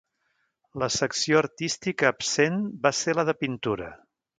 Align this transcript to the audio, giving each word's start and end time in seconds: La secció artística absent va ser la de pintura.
La 0.83 0.87
secció 0.95 1.39
artística 1.43 2.11
absent 2.13 2.59
va 2.87 2.97
ser 3.05 3.19
la 3.23 3.31
de 3.33 3.41
pintura. 3.45 3.97